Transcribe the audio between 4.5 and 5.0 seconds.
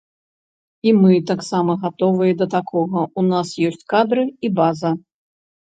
база.